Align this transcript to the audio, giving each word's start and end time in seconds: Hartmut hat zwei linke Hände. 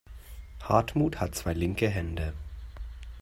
Hartmut 0.63 1.19
hat 1.19 1.35
zwei 1.35 1.53
linke 1.53 1.87
Hände. 1.87 2.33